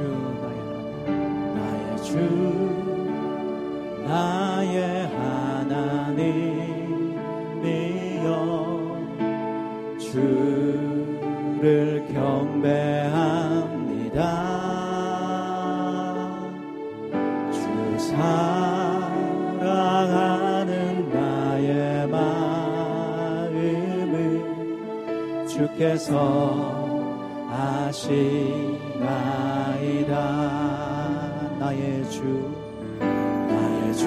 You. 0.00 0.49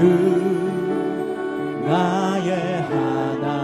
주 0.03 0.09
나의 1.85 2.49
하나님이여 2.81 3.61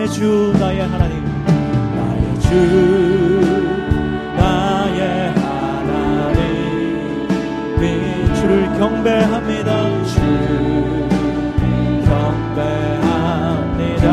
나의 0.00 0.08
주 0.08 0.54
나의 0.58 0.80
하나님. 0.80 1.22
나의 1.94 2.40
주 2.40 2.48
나의 4.34 5.34
하나님. 5.34 6.40
주를 8.34 8.64
경배합니다. 8.78 10.04
주 10.04 10.20
경배합니다. 12.06 14.06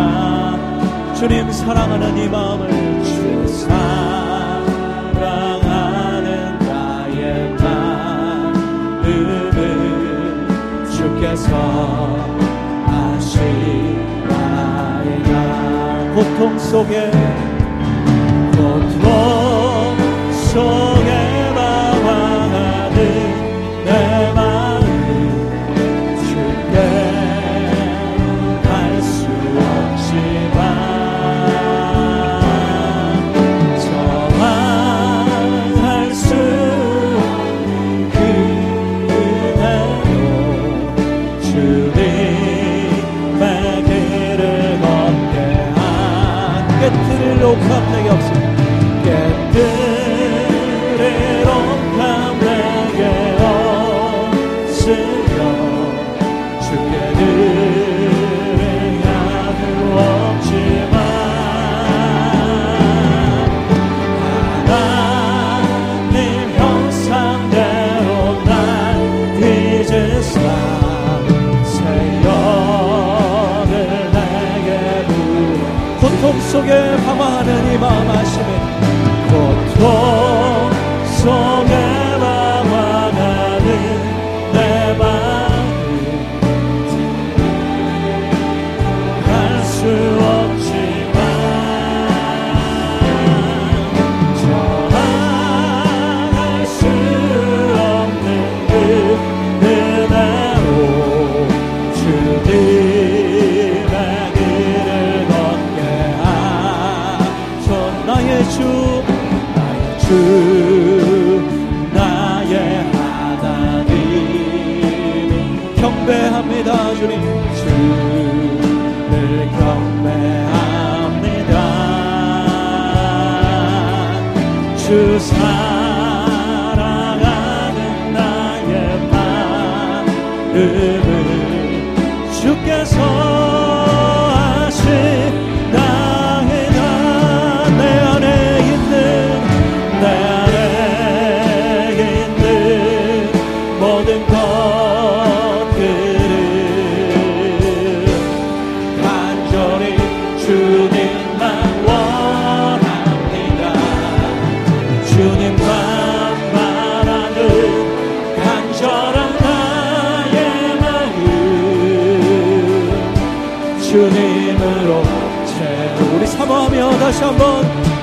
주님 1.16 1.50
사랑하는 1.54 2.18
이 2.18 2.28
마음을 2.28 2.87
속에 16.78 17.27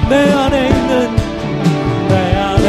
내 0.08 0.32
안에 0.32 0.68
있는 0.68 1.16
내 2.08 2.14
안에 2.36 2.68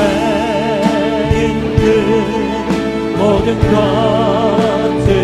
있는 1.33 3.17
모든 3.17 3.59
것들을 3.59 5.15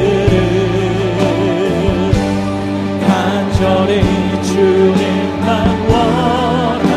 간절히 3.07 4.01
주님만 4.43 5.49
원하 5.89 6.89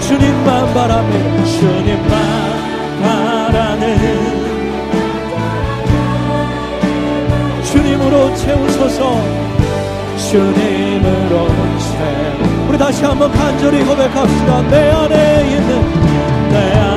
주님만 0.00 0.74
바라며 0.74 1.12
주님만 1.44 2.12
바라는 3.02 3.82
주님으로 7.64 8.14
채우소서. 8.36 9.44
채 10.16 10.38
우리 12.74 12.78
다시 12.78 13.04
한번 13.04 13.30
간절히 13.30 13.84
고백합시다. 13.84 14.62
내 14.62 14.90
안에 14.90 15.48
있는 15.48 16.50
내 16.50 16.72
안에 16.72 16.93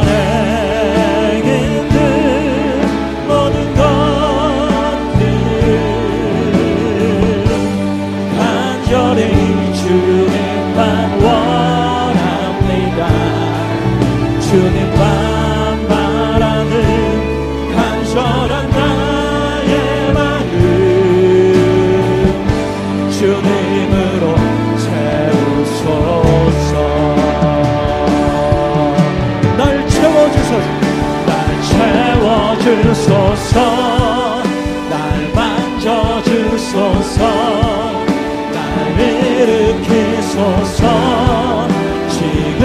주소서. 33.38 34.44
날 34.90 35.32
만져 35.34 36.24
주소서. 36.24 37.20
날 38.54 39.00
일으키소서. 39.00 40.82
지금 42.10 42.62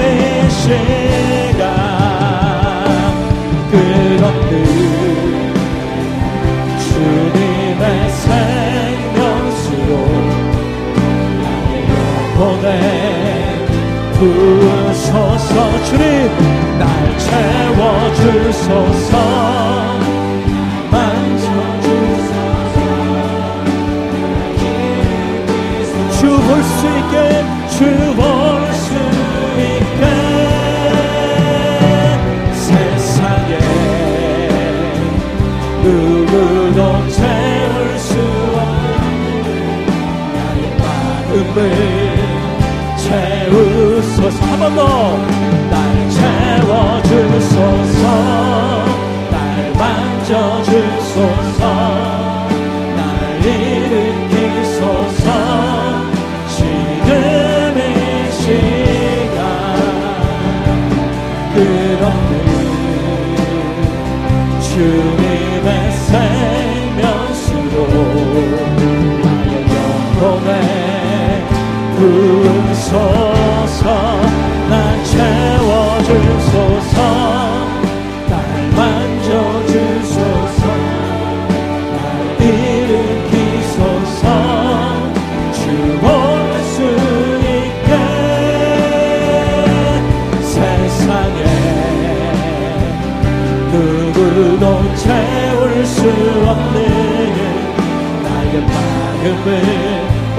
이 0.00 0.50
시간. 0.50 1.64
끝없는 3.70 4.52
주님의 6.78 7.82
생명수로 8.10 9.90
보내 12.36 12.66
부소서. 14.18 15.54
주님 15.84 16.04
날 16.78 16.93
채워주소서 17.34 19.12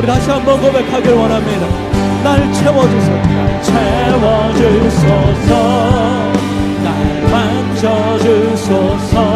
다시 0.06 0.30
한번 0.30 0.62
고백하길 0.62 1.14
원합니다. 1.14 1.66
날 2.24 2.54
채워주소서. 2.54 3.12
날 3.12 3.64
채워주소서. 3.64 5.50
날 6.84 7.24
만져주소서 7.32 9.35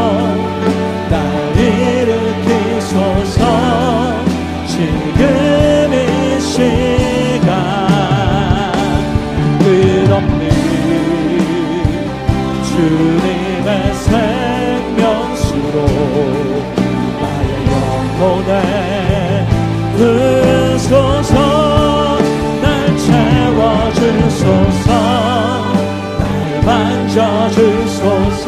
만져주소서. 27.50 28.46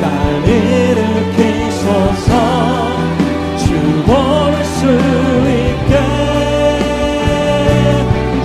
날 0.00 0.08
일으키소서. 0.48 2.30
주볼수 3.58 4.80
있게 5.48 5.92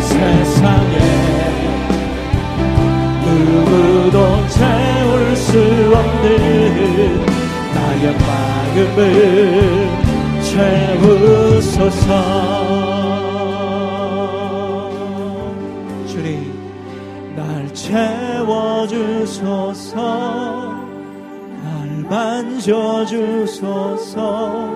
세상에 0.01 0.95
누구도 3.25 4.17
채울 4.49 5.35
수 5.35 5.49
없는 5.95 6.25
나의 7.73 8.03
마음을 8.17 8.99
채우소서 11.61 12.09
주소서. 19.03 20.75
날 21.63 22.05
만져 22.09 23.05
주소서. 23.05 24.71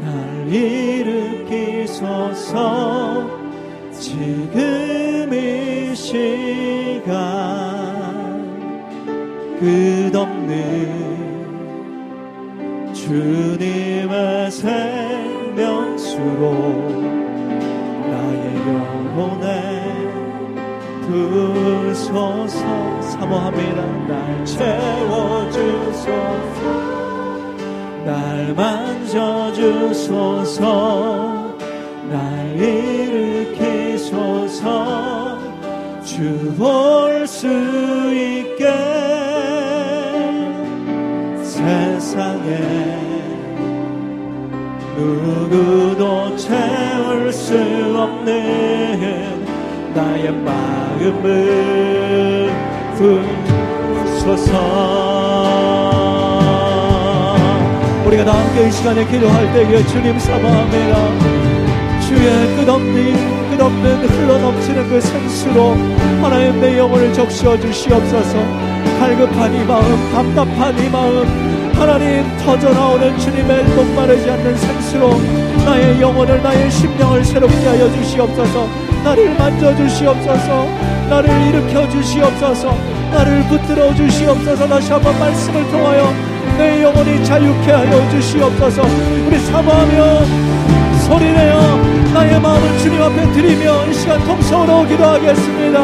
날 0.00 0.48
일으키소서. 0.48 2.02
지금 3.92 5.32
이 5.32 5.94
시간 5.94 7.12
끝없는 9.60 10.52
주님의 12.92 14.50
생명수로 14.50 14.82
나의 18.10 18.56
영혼에 18.66 19.72
부소서 21.06 22.91
사모합니다 23.22 23.80
날 24.08 24.44
채워주소서. 24.44 26.10
날 28.04 28.52
만져주소서. 28.54 29.94
날 32.10 32.56
일으키소서. 32.60 34.02
주 36.02 36.52
볼 36.58 37.24
수 37.28 37.46
있게 38.12 38.66
세상에 41.44 42.58
누구도 44.96 46.36
채울 46.36 47.32
수 47.32 47.54
없는 47.96 49.44
나의 49.94 50.32
마음을 50.32 51.62
부소서 52.96 54.52
우리가 58.06 58.24
다 58.24 58.32
함께 58.32 58.68
이 58.68 58.70
시간에 58.72 59.06
기도할 59.06 59.52
때에 59.52 59.86
주님 59.86 60.18
사모합니다 60.18 60.96
주의 62.00 62.56
끝없는 62.56 63.32
끝없는 63.50 64.08
흘러넘치는 64.08 64.88
그 64.88 65.00
생수로 65.00 65.76
하나님 66.22 66.60
내 66.60 66.78
영혼을 66.78 67.12
적시어 67.12 67.58
주시옵소서. 67.60 68.72
갈급한 68.98 69.54
이 69.54 69.64
마음 69.64 70.12
답답한 70.12 70.78
이 70.78 70.88
마음 70.88 71.26
하나님 71.74 72.24
터져나오는 72.38 73.18
주님의 73.18 73.64
목마르지 73.64 74.30
않는 74.30 74.56
생수로 74.56 75.10
나의 75.64 76.00
영혼을 76.00 76.42
나의 76.42 76.70
심령을 76.70 77.24
새롭게 77.24 77.66
하여 77.66 77.90
주시옵소서 77.92 78.68
나를 79.04 79.34
만져 79.36 79.74
주시옵소서. 79.76 80.66
나를 81.10 81.28
일으켜 81.48 81.88
주시옵소서. 81.88 82.76
나를 83.12 83.42
붙들어 83.48 83.94
주시옵소서. 83.94 84.68
다시 84.68 84.92
한번 84.92 85.18
말씀을 85.18 85.70
통하여 85.70 86.12
내 86.56 86.82
영혼이 86.82 87.24
자유케 87.24 87.70
하여 87.70 88.10
주시옵소서. 88.10 88.82
우리 89.26 89.38
사모하며 89.38 90.52
소리내어 91.06 91.76
나의 92.14 92.40
마음을 92.40 92.78
주님 92.78 93.02
앞에 93.02 93.32
드리며 93.32 93.86
이 93.86 93.94
시간 93.94 94.24
통성으로 94.24 94.86
기도하겠습니다. 94.86 95.82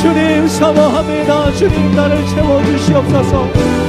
주님 0.00 0.48
사모합니다. 0.48 1.52
주님 1.52 1.94
나를 1.94 2.26
채워주시옵소서. 2.26 3.48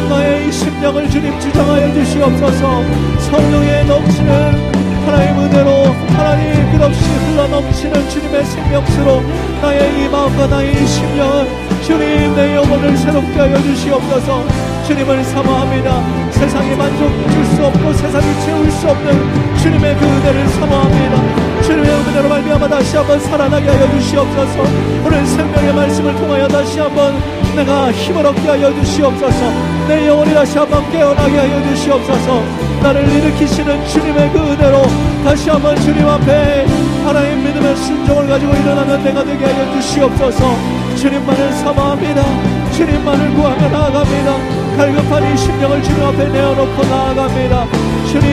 나의 0.10 0.48
이 0.48 0.52
심령을 0.52 1.10
주님 1.10 1.40
주장하여 1.40 1.94
주시옵소서. 1.94 2.84
성령에 3.20 3.84
넘치는 3.84 4.83
하나님 5.06 5.38
은혜로 5.44 5.84
하나님 6.16 6.72
끝없이 6.72 7.04
흘러넘치는 7.04 8.10
주님의 8.10 8.46
생명수로 8.46 9.22
나의 9.62 10.06
이 10.06 10.10
마음과 10.10 10.48
나의 10.48 10.74
이 10.74 10.88
심령을 10.88 11.48
주님 11.84 12.36
내 12.36 12.56
영혼을 12.56 12.98
새롭게 12.98 13.40
하여 13.40 13.62
주시옵소서. 13.62 14.46
주님을 14.88 15.24
사모합니다 15.24 16.23
세상에 16.34 16.76
만족 16.76 17.10
줄 17.32 17.44
수 17.54 17.66
없고 17.66 17.94
세상이 17.94 18.26
채울 18.42 18.72
수 18.72 18.90
없는 18.90 19.58
주님의 19.62 19.96
그 19.96 20.06
은혜를 20.06 20.48
사모합니다. 20.50 21.62
주님의 21.62 21.90
은혜로 21.90 22.30
말미암아 22.30 22.68
다시 22.68 22.98
한번 22.98 23.20
살아나게 23.20 23.70
하여 23.70 23.92
주시옵소서. 23.92 24.62
오늘 25.06 25.26
생명의 25.26 25.74
말씀을 25.74 26.16
통하여 26.16 26.48
다시 26.48 26.80
한번 26.80 27.14
내가 27.56 27.92
힘을 27.92 28.26
얻게 28.26 28.50
하여 28.50 28.74
주시옵소서. 28.74 29.40
내 29.88 30.08
영혼이 30.08 30.34
다시 30.34 30.58
한번 30.58 30.90
깨어나게 30.92 31.38
하여 31.38 31.64
주시옵소서. 31.70 32.44
나를 32.82 33.08
일으키시는 33.08 33.88
주님의 33.88 34.32
그 34.32 34.40
은혜로 34.40 34.82
다시 35.24 35.50
한번 35.50 35.76
주님 35.78 36.08
앞에 36.08 36.66
하나님 37.06 37.44
믿음의 37.46 37.76
순종을 37.78 38.28
가지고 38.28 38.54
일어나는 38.56 39.04
내가 39.04 39.24
되게 39.24 39.46
하여 39.46 39.72
주시옵소서. 39.74 40.58
주님만을 40.98 41.54
사모합니다 41.54 42.63
주님만을 42.74 43.34
구하며 43.36 43.70
나아갑니다. 43.70 44.76
갈급한 44.76 45.32
이 45.32 45.38
심령을 45.38 45.84
주님 45.84 46.04
앞에 46.04 46.28
내어놓고 46.30 46.84
나아갑니다. 46.84 47.66
주님 48.08 48.24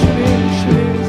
주님 0.00 0.24
주님 0.60 1.00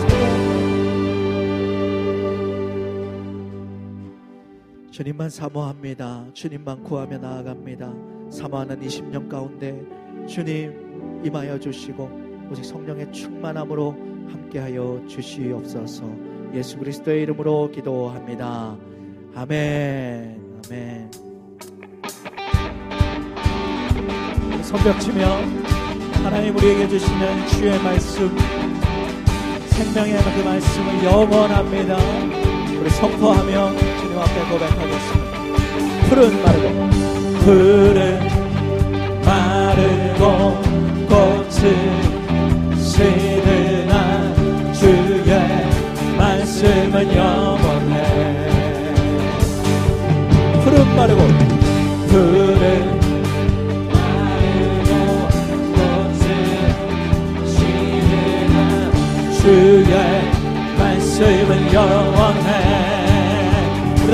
주님만 4.92 5.30
사모합니다. 5.30 6.26
주님만 6.34 6.84
구하며 6.84 7.18
나아갑니다. 7.18 7.92
사모하는 8.30 8.84
이 8.84 8.90
심령 8.90 9.28
가운데 9.28 9.82
주님 10.28 11.22
임하여 11.26 11.60
주시고 11.60 12.48
오직 12.52 12.64
성령의 12.64 13.12
충만함으로 13.12 13.96
함께하여 14.30 15.06
주시옵소서. 15.08 16.04
예수 16.54 16.78
그리스도의 16.78 17.24
이름으로 17.24 17.72
기도합니다. 17.72 18.78
아멘. 19.34 20.42
아멘 20.68 21.31
손뼉치며 24.64 25.26
하나님 26.24 26.56
우리에게 26.56 26.88
주시는 26.88 27.48
주의 27.48 27.80
말씀 27.82 28.38
생명의 29.68 30.18
그 30.18 30.42
말씀을 30.44 31.04
영원합니다. 31.04 31.98
우리 32.80 32.90
선포하며 32.90 33.72
주님 33.78 34.20
앞에 34.20 34.42
고백하겠습니다. 34.52 35.32
푸른 36.10 36.44
마르고 36.44 36.90
푸른 37.40 38.20
마르고 39.26 40.62
꽃은 41.10 42.78
시드나 42.78 43.94
주의 44.74 45.72
말씀은 46.18 47.16
영원해. 47.16 47.96
푸른 50.64 50.96
마르고 50.96 51.41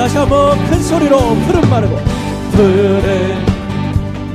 다시 0.08 0.18
한번 0.20 0.58
큰 0.70 0.82
소리로 0.82 1.20
푸른 1.20 1.70
마르고 1.70 1.98
푸른 2.54 3.46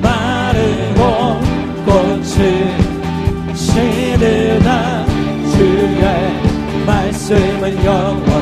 마르고 0.02 1.40
꽃은 1.86 3.54
시드나 3.54 5.06
주의 5.50 6.84
말씀은 6.84 7.84
영원 7.86 8.41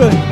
Buddha. 0.00 0.29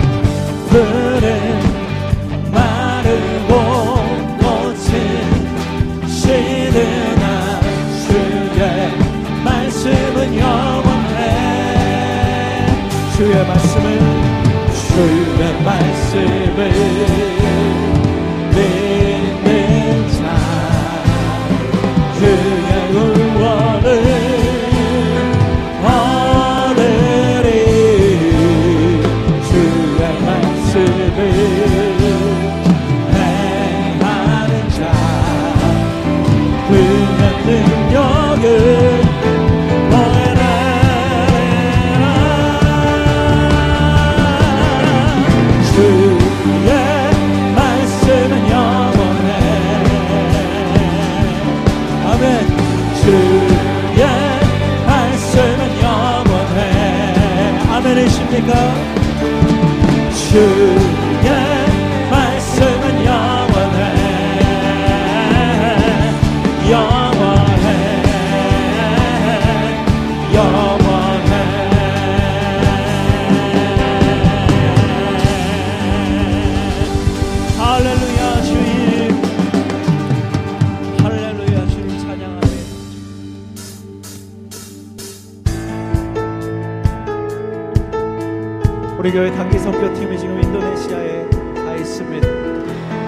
우리 88.98 89.12
교회 89.12 89.30
단기 89.30 89.56
선교 89.60 89.94
팀이 89.94 90.18
지금 90.18 90.42
인도네시아에 90.42 91.28
가 91.54 91.76
있습니다. 91.76 92.26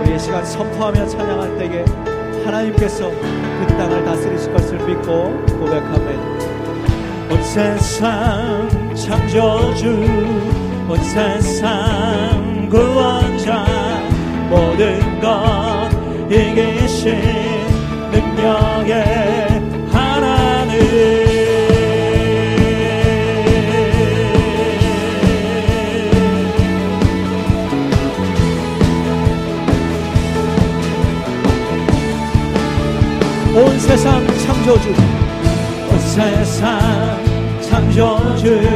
우리의 0.03 0.21
시간 0.21 0.45
선포하며 0.45 1.05
찬양할 1.05 1.59
때에 1.59 1.85
하나님께서 2.45 3.11
그 3.11 3.67
땅을 3.77 4.05
다스리실 4.05 4.53
것을 4.53 4.79
믿고 4.87 5.45
고백합니다. 5.59 7.35
온 7.35 7.43
세상 7.43 8.95
창조주, 8.95 9.89
온 10.89 10.97
세상 11.03 12.69
구원자, 12.71 13.67
모든 14.49 15.21
것 15.21 15.91
이기신 16.31 17.17
능력의 18.13 19.40
세상 33.91 34.25
창조주 34.39 34.89
온 35.91 35.99
세상 35.99 36.79
창조주. 37.61 38.70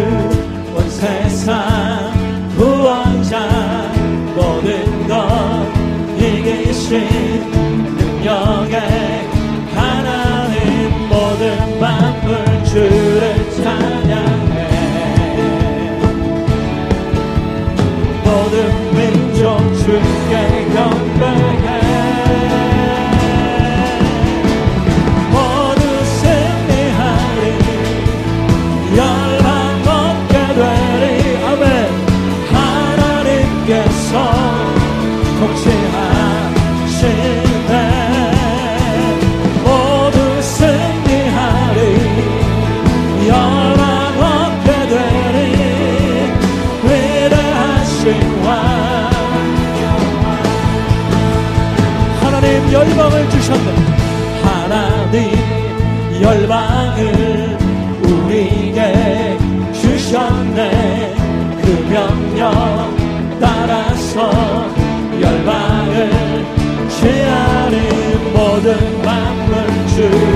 열방을 52.84 53.30
주셨네. 53.30 53.74
하나님 54.42 55.32
열방을 56.20 57.58
우리에게 58.02 59.38
주셨네. 59.72 61.14
그 61.62 61.86
명령 61.90 63.40
따라서 63.40 64.30
열방을 65.18 66.44
죄아는 67.00 68.32
모든 68.34 69.02
만물 69.02 69.66
주 69.88 70.33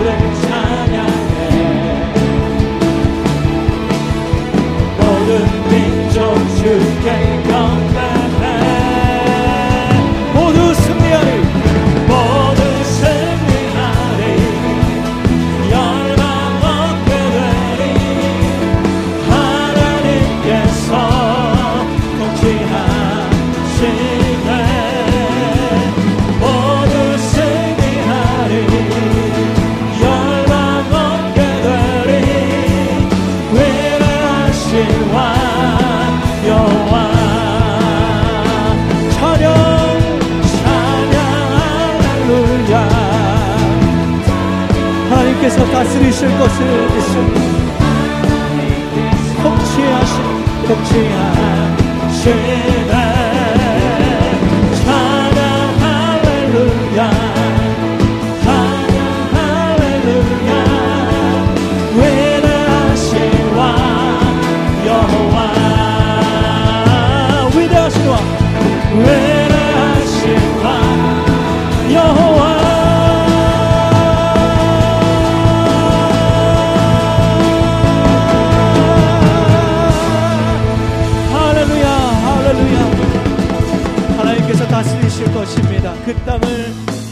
다스리실 84.78 85.32
것입니다. 85.34 85.92
그 86.04 86.14
땅을 86.24 86.40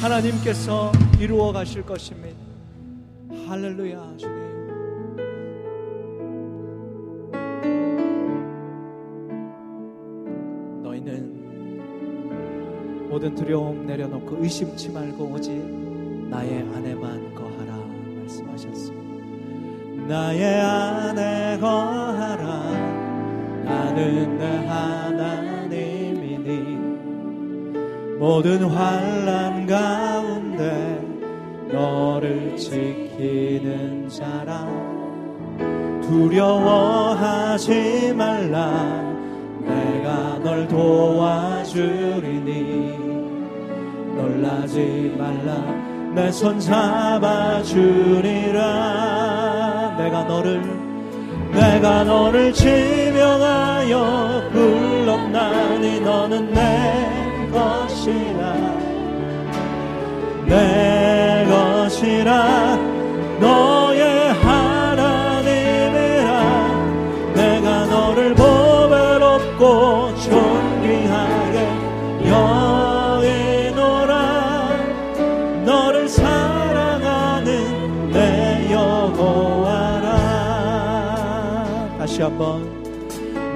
하나님께서 0.01 0.93
이루어 1.19 1.53
가실 1.53 1.83
것입니다. 1.83 2.37
할렐루야, 3.49 4.17
주님. 4.17 4.56
모든 13.17 13.35
두려움 13.35 13.87
내려놓고 13.87 14.43
의심치 14.43 14.91
말고 14.91 15.25
오직 15.25 15.53
나의 16.29 16.67
안에만 16.75 17.35
거하라 17.35 17.75
말씀하셨습니다. 18.15 20.07
나의 20.07 20.45
안에 20.45 21.59
거하라. 21.59 22.73
나는 23.65 24.37
내 24.37 24.67
하나님이니. 24.67 26.49
모든 28.19 28.65
환란 28.65 29.67
가운데 29.67 31.01
너를 31.73 32.55
지키는 32.59 34.11
자라. 34.11 34.69
두려워하지 36.03 38.13
말라. 38.13 39.17
내가 39.63 40.39
널 40.41 40.69
도와주리니 40.69 41.87
놀라지 44.37 45.15
말라. 45.17 45.65
내 46.15 46.31
손 46.31 46.61
잡아주리라. 46.61 47.65
내가 49.99 50.25
너를 50.25 50.63
내가 51.53 52.05
너를 52.05 52.53
지명하여 52.53 54.51
불렀나니 54.53 56.01
너는 56.01 56.53
내 56.53 57.51
것이라. 57.53 58.77
내 60.47 61.47
것이라. 61.49 62.79
너 63.41 63.86
다시 82.17 82.23
한번 82.23 82.65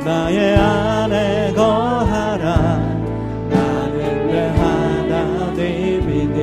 나의 0.04 0.54
안에 0.54 1.54
거하라. 1.54 2.76
나는 3.48 4.26
내 4.28 4.48
하나님이니. 4.48 6.36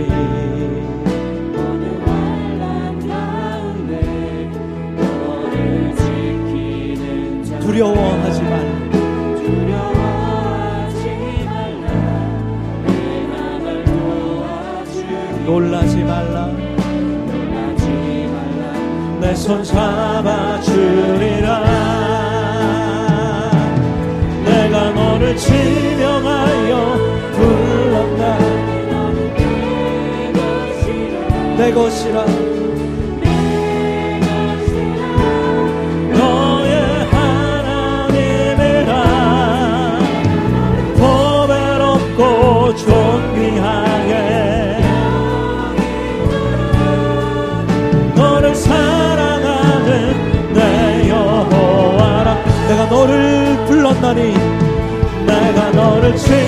어느 1.55 1.85
환란 2.03 3.07
가운데 3.07 3.91
너를 4.97 5.93
지키는 5.95 7.43
자 7.43 7.59
두려워하지 7.59 8.41
말 8.41 8.51
말라. 11.45 11.93
놀라지 15.45 15.93
말라. 16.03 16.47
놀라지 16.47 17.85
말라. 18.33 18.61
내 19.21 19.23
손 19.35 19.63
잡아주리라 19.63 20.87
지명하여 25.37 26.71
불렀다. 27.33 28.37
내 31.57 31.71
것이라. 31.71 32.25
너의 36.13 36.73
하나님이라 37.11 38.91
보배롭고 40.97 42.75
존귀하게. 42.75 44.11
너를 48.15 48.55
사랑하는 48.55 50.53
내 50.53 51.09
여호와라. 51.09 52.27
내가 52.67 52.85
너를 52.85 53.65
불렀나니 53.67 54.46
내가 56.07 56.46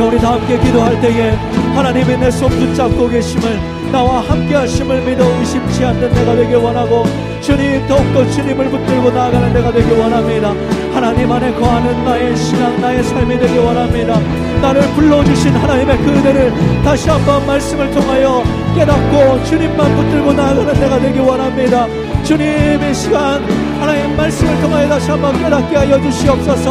시간 0.00 0.08
우리 0.08 0.18
다 0.18 0.32
함께 0.32 0.58
기도할 0.58 0.98
때에 1.02 1.30
하나님이 1.74 2.16
내손 2.16 2.48
붙잡고 2.48 3.08
계심을 3.08 3.60
나와 3.92 4.20
함께 4.20 4.54
하심을 4.54 5.02
믿어 5.02 5.24
의심치 5.38 5.84
않는 5.84 6.12
내가 6.12 6.34
되길 6.36 6.56
원하고 6.56 7.04
주님 7.42 7.86
더욱더 7.86 8.28
주님을 8.30 8.70
붙들고 8.70 9.10
나아가는 9.10 9.52
내가 9.52 9.70
되길 9.70 9.92
원합니다. 9.98 10.54
하나님 10.94 11.30
안에 11.30 11.52
거하는 11.52 12.04
나의 12.04 12.36
신앙 12.36 12.80
나의 12.80 13.02
삶이 13.04 13.38
되길 13.38 13.58
원합니다. 13.58 14.18
나를 14.62 14.80
불러주신 14.94 15.54
하나님의 15.54 15.98
그 15.98 16.10
은혜를 16.10 16.52
다시 16.82 17.10
한번 17.10 17.46
말씀을 17.46 17.90
통하여 17.90 18.42
깨닫고 18.74 19.44
주님만 19.44 19.96
붙들고 19.96 20.32
나아가는 20.32 20.80
내가 20.80 20.98
되길 20.98 21.20
원합니다. 21.20 21.86
주님의 22.24 22.94
시간 22.94 23.42
하나님 23.80 24.16
말씀을 24.16 24.60
통하여 24.60 24.88
다시 24.88 25.10
한번 25.10 25.38
깨닫게 25.42 25.76
하여 25.76 26.00
주시옵소서 26.00 26.68